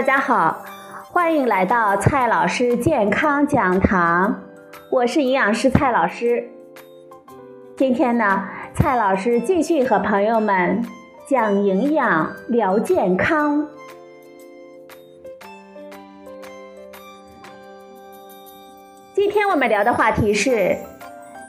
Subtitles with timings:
[0.00, 0.64] 大家好，
[1.12, 4.40] 欢迎来到蔡老师健康讲堂，
[4.90, 6.42] 我是营养师蔡老师。
[7.76, 10.82] 今天呢，蔡老师继续和朋友们
[11.28, 13.68] 讲营养、聊健康。
[19.12, 20.78] 今天我们聊的话题是：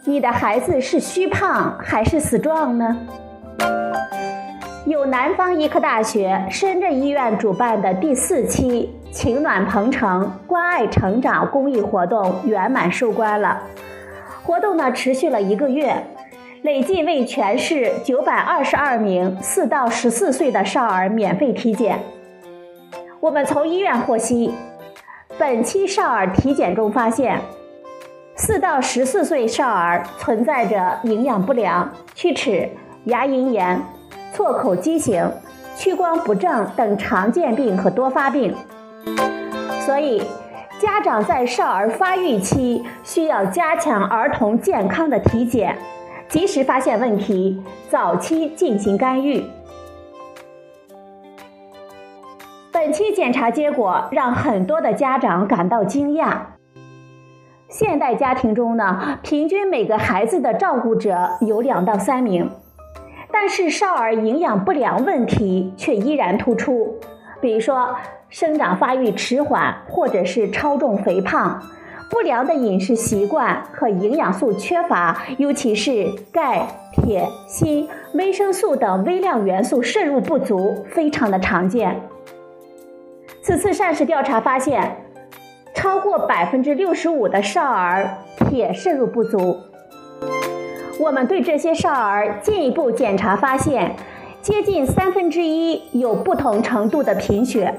[0.04, 2.98] 你的孩子是虚胖还是死壮呢？
[4.91, 13.62] 由南方医科大学深圳医院主办的第四期“情暖鹏城，关爱成长”公益活动圆满收官了。
[14.44, 15.96] 活动呢持续了一个月，
[16.63, 21.98] 累计为全市九百二十二名四到十四岁的少儿免费体检。
[23.21, 24.54] 我们从医院获悉，
[25.38, 27.40] 本期少儿体检中发现，
[28.35, 32.70] 四到十四岁少儿存在着营养不良、龋齿、
[33.05, 33.82] 牙龈炎。
[34.34, 35.29] 错口畸形、
[35.76, 38.55] 屈光不正等常见病和多发病，
[39.85, 40.24] 所以
[40.79, 45.77] 家长在少儿发育期需要加强儿童健康的体检，
[46.29, 49.43] 及时发现问题，早期进行干预。
[52.71, 56.37] 本期检查结果让很多的家长感到惊讶。
[57.68, 62.49] 现代家庭中呢，平均每个孩子的照顾者有两到三名。
[63.34, 67.00] 但是少儿营养不良问题却依然突出，
[67.40, 67.96] 比如说
[68.29, 71.62] 生长发育迟缓，或者是超重肥胖，
[72.09, 82.02] 不良的饮食习惯和营养素缺乏，尤其是钙、铁、锌、维生素等微量元素摄入不足，非常的常见。
[83.41, 84.97] 此次膳食调查发现，
[85.74, 88.18] 超过百分之六十五的少儿
[88.50, 89.57] 铁摄入不足。
[91.01, 93.95] 我们对这些少儿进一步检查，发现
[94.39, 97.73] 接近三分之一有不同程度的贫血。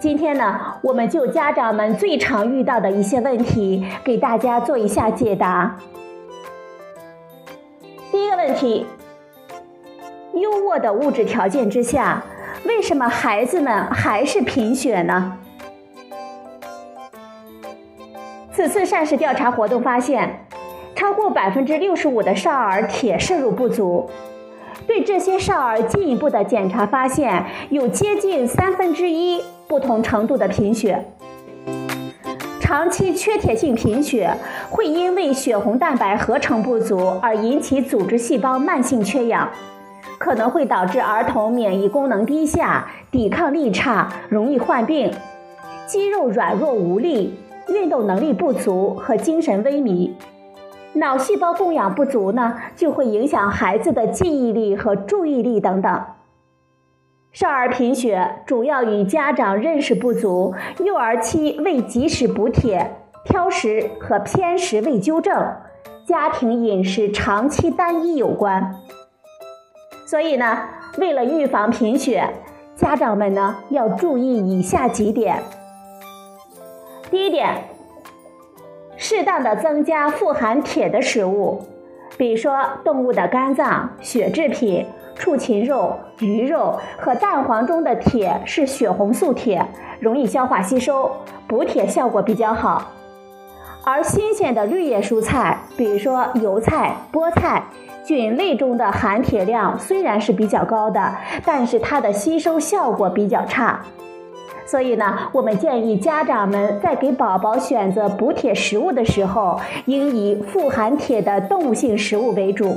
[0.00, 5.76] 今天呢，我们就家长们最常遇到的一些问题，给大家做一下解答。
[8.10, 8.84] 第一个问题：
[10.34, 12.24] 优渥的物质条件之下，
[12.64, 15.38] 为什么孩子们还是贫血呢？
[18.52, 20.44] 此次膳食调查活动发现。
[20.98, 24.10] 超过百分之六十五的少儿铁摄入不足，
[24.84, 31.04] 对这些少儿进一步的检查发现，有接近三分之一不同程度的贫血。
[32.60, 34.34] 长期缺铁性贫血
[34.68, 39.48] 会因为血红蛋白合成不足而引起组织细胞慢性缺氧，
[40.18, 45.12] 可能会导致儿童免疫功能低下、抵抗力差，容易患病，
[45.86, 47.38] 肌肉软弱无力、
[47.68, 50.10] 运动能力不足和精神萎靡。
[50.94, 56.04] 脑细胞供氧不足呢，就会影响孩子的记忆力和注意力等等。
[57.30, 60.54] 少儿贫血主要与家长认识不足、
[60.84, 65.34] 幼儿期未及时补铁、挑食和偏食未纠正、
[66.06, 68.74] 家庭饮食长期单一有关。
[70.06, 70.58] 所以呢，
[70.96, 72.28] 为了预防贫血，
[72.74, 75.40] 家长们呢要注意以下几点。
[77.10, 77.77] 第一点。
[79.10, 81.62] 适当的增加富含铁的食物，
[82.18, 89.66] 比如说动物的肝脏、血制品、畜禽肉、鱼肉和蛋黄中的铁是血红素铁，
[89.98, 91.10] 容易消化吸收，
[91.46, 92.92] 补铁效果比较好。
[93.82, 97.64] 而新鲜的绿叶蔬菜，比如说油菜、菠菜、
[98.04, 101.14] 菌类中的含铁量虽然是比较高的，
[101.46, 103.80] 但是它的吸收效果比较差。
[104.70, 112.76] 所以呢，我们建议家长们在给宝宝选择补铁食物的时候，应以富含铁的动物性食物为主。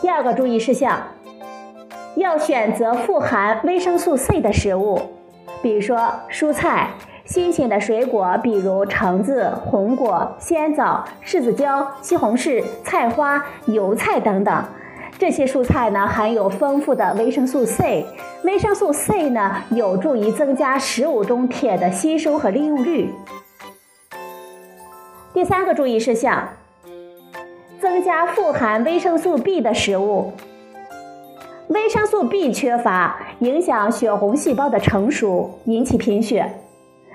[0.00, 0.96] 第二个注意事项，
[2.14, 5.00] 要选择富含维生素 C 的食物，
[5.60, 5.98] 比如说
[6.30, 6.90] 蔬菜、
[7.24, 14.64] 新鲜的水果，比如橙子、红果、鲜枣、柿子椒、西红柿、菜花、油菜等等。
[15.20, 18.06] 这些蔬菜呢，含有丰富的维生素 C。
[18.42, 23.12] 维生素 C 呢，有助于增加食物中铁的吸收和利用率。
[25.34, 26.48] 第三个注意事项，
[27.78, 30.32] 增加富含维生素 B 的食物。
[31.68, 36.50] 维生素 B 缺乏，影响血红细胞的成熟，引起贫血。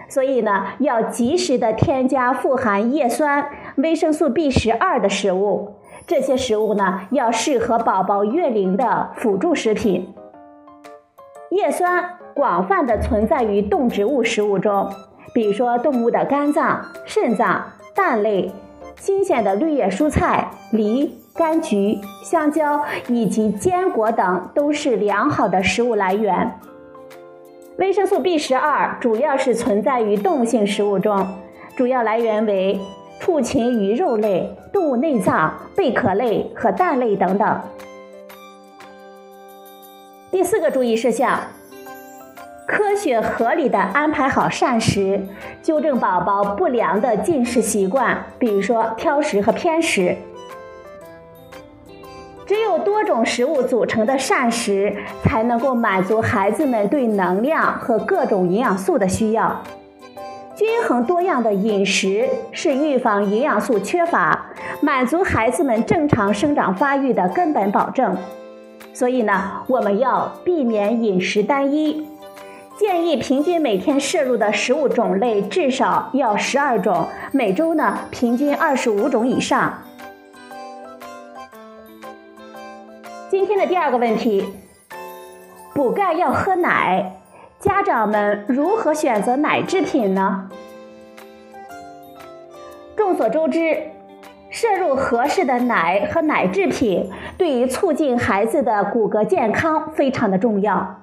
[0.07, 5.73] 所以呢，要及时的添加富含叶酸、维生素 B 十二的食物。
[6.07, 10.13] 这些食物呢，要适合宝宝月龄的辅助食品。
[11.49, 14.89] 叶酸广泛的存在于动植物食物中，
[15.33, 18.51] 比如说动物的肝脏、肾脏、蛋类、
[18.99, 26.59] 新鲜的绿叶蔬菜、梨、柑橘、香蕉以及坚果等都是良好的食物来源。
[27.77, 31.27] 维生素 B 十二主要是存在于动物性食物中，
[31.75, 32.79] 主要来源为
[33.25, 37.59] 畜禽鱼肉类、动物内脏、贝壳类和蛋类等等。
[40.29, 41.39] 第四个注意事项：
[42.67, 45.19] 科学合理的安排好膳食，
[45.63, 50.15] 纠正宝宝不良的进食习惯，比如说挑食和偏食。
[52.45, 59.63] 只有多种食物组成的膳食，才能够满足孩子们对能量和各种营养素的需要。
[60.55, 68.15] 均衡多样的饮食是预防营养素缺乏、满足孩子们正常生长发育的根本保证。
[68.93, 72.07] 所以呢，我们要避免饮食单一，
[72.77, 79.81] 建议平均每天摄入的食物种类至少要十二种，每周呢平均二十五种以上。
[83.29, 84.53] 今天的第二个问题，
[85.73, 87.17] 补钙要喝奶，
[87.59, 90.49] 家长们如何选择奶制品呢？
[92.95, 93.77] 众所周知，
[94.49, 101.01] 摄入合适的奶和奶制品，对于促进孩子的骨骼健康非常的重要。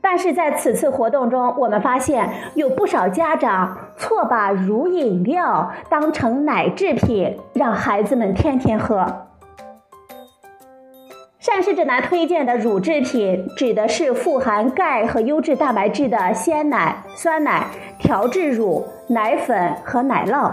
[0.00, 9.26] 但是在此次活动中，我们发现有不少家长错把乳饮料当成奶制品，让孩子们天天喝。
[11.46, 17.68] 膳食指南推荐的乳制品指的是富含钙和优质蛋白质的鲜奶、酸奶、
[18.00, 20.52] 调制乳、奶粉和奶酪，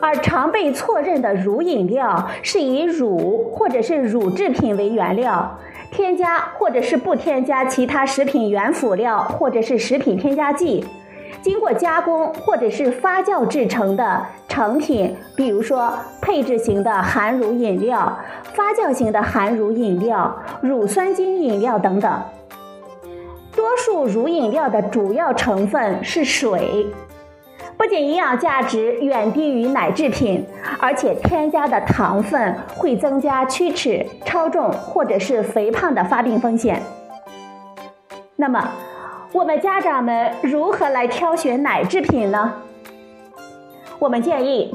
[0.00, 5.58] 而常被错认的乳饮料是以乳或者是乳制品为原料，
[5.90, 10.86] 添加或者是不添加其他食品原辅料或者是食品添加剂。
[11.48, 15.90] 经过加工或者是发酵制成的成品，比如说
[16.20, 18.18] 配置型的含乳饮料、
[18.52, 22.22] 发酵型的含乳饮料、乳酸菌饮料等等。
[23.56, 26.86] 多数乳饮料的主要成分是水，
[27.78, 30.46] 不仅营养价值远低于奶制品，
[30.78, 36.82] 而且添加的糖分会增加龋齿、超重或者是肥胖的发病风险。
[38.36, 38.68] 那么，
[39.32, 42.54] 我们家长们如何来挑选奶制品呢？
[43.98, 44.74] 我们建议，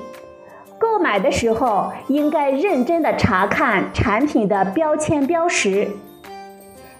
[0.77, 5.89] 购买的时候应该认真的查看产品的标签标识。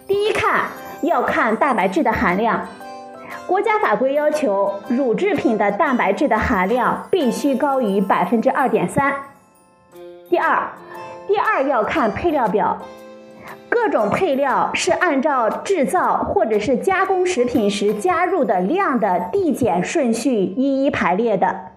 [0.07, 0.65] 第一看
[1.03, 2.67] 要看蛋白质的含量，
[3.45, 9.13] 国家法规要求乳制品的蛋白质的含量必须高于百分之二点三。
[10.27, 10.67] 第二，
[11.27, 12.79] 第二要看配料表。
[13.73, 21.71] 各种配料是按照制造或者是加工食品时加入的量的递减顺序一一排列的，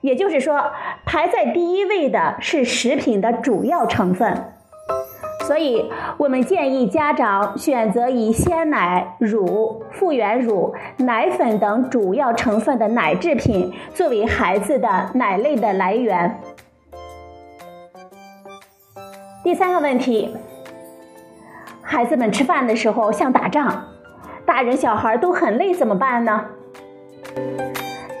[0.00, 0.72] 也就是说，
[1.06, 4.52] 排在第一位的是食品的主要成分。
[5.46, 16.40] 所以，我们建议家长选择以鲜奶、乳、复原乳、奶粉等主要成分的奶制品作为孩子的奶类的来源。
[19.44, 20.34] 第三个问题。
[21.90, 23.84] 孩子们吃饭的时候像打仗，
[24.44, 26.44] 大人小孩都很累，怎么办呢？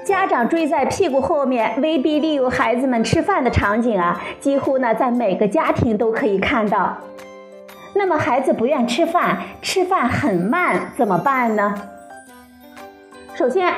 [0.06, 6.96] 家长追在屁股后面威逼利诱孩子们吃饭的场景啊，几乎呢在每个家庭都可以看到。
[7.94, 11.74] 那么孩子不愿吃饭，吃饭很慢，怎么办呢？
[13.34, 13.70] 首先，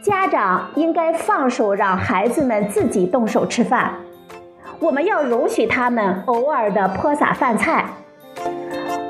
[0.00, 3.94] 家长应该放手让孩子们自己动手吃饭，
[4.78, 7.86] 我们要容许他们偶尔的泼洒饭菜。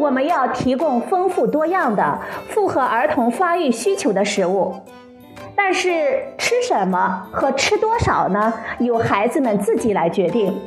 [0.00, 4.74] 我们要提供丰富多样的、符合儿童发育需求的食物，
[5.54, 8.50] 但是吃什么和吃多少呢？
[8.78, 10.58] 由孩子们自己来决定。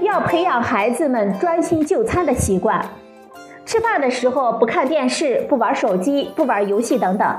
[0.00, 2.84] 要培养孩子们专心就餐的习惯，
[3.66, 7.36] 吃饭的时候不看电视、不玩手机、不玩游戏等等，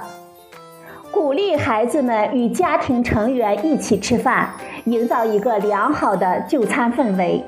[1.10, 4.50] 鼓励孩子们与家庭成员一起吃饭，
[4.84, 7.42] 营造一个良好的就餐氛围。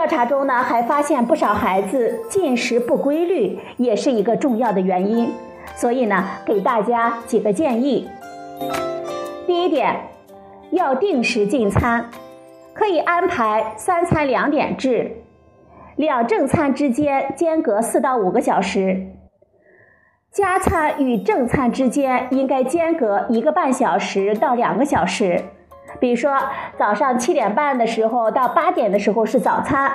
[0.00, 5.30] 调查中呢，还发现不少孩子进食不规律，也是一个重要的原因。
[5.76, 8.08] 所以呢，给大家几个建议。
[9.46, 9.94] 第一点，
[10.70, 12.08] 要定时进餐，
[12.72, 15.18] 可以安排三餐两点制，
[15.96, 19.06] 两正餐之间间隔四到五个小时，
[20.32, 25.44] 加餐与正餐之间应该间隔一个半小时到两个小时。
[25.98, 26.38] 比如说，
[26.78, 29.92] 早上七点半的时候到八点的时候是早餐，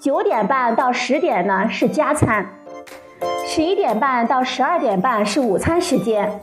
[0.00, 2.46] 九点半到十点呢是加餐，
[3.46, 6.40] 十一点半到十二点半是午餐时间，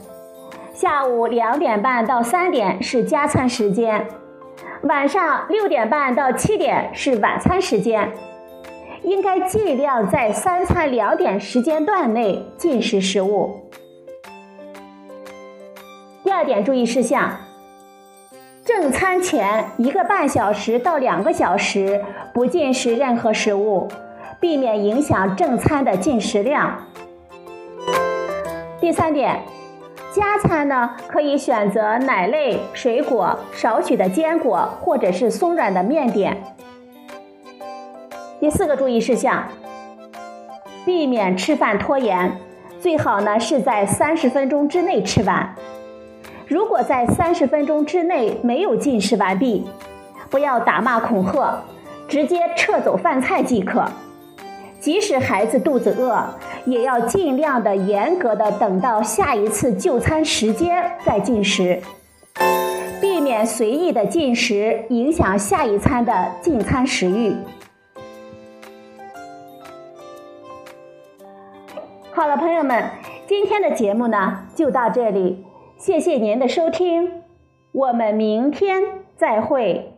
[0.74, 4.07] 下午两点半到三点是加餐时间，
[4.83, 8.12] 晚上六点半到七点是晚餐时间，
[9.03, 13.69] 应该尽量在三餐两点时间段内进食食物。
[16.24, 17.31] 第二点注意事项：
[18.70, 23.88] 正餐前一个半小时到两个小时不进食任何食物，
[24.40, 26.86] 避免影响正餐的进食量。
[28.80, 29.42] 第三点。
[30.14, 36.38] 加餐呢，可以选择奶类、水果、少许的坚果，或者是松软的面点。
[38.40, 39.48] 第四个注意事项：
[40.86, 42.38] 避免吃饭拖延，
[42.80, 45.56] 最好呢是在三十分钟之内吃完。
[46.50, 49.63] 如果在三十分钟之内没有进食完毕，
[50.32, 51.62] 不要打骂恐吓，
[52.08, 53.86] 直接撤走饭菜即可。
[54.79, 56.25] 即使孩子肚子饿，
[56.65, 61.79] 也要尽量的严格的等到下一次就餐时间再进食，
[63.00, 67.36] 避免随意的进食影响下一餐的进餐食欲。
[72.12, 72.89] 好了，朋友们，
[73.27, 75.46] 今天的节目呢就到这里，
[75.79, 77.24] 谢谢您的收听，
[77.71, 78.83] 我们明天
[79.15, 79.93] 再会。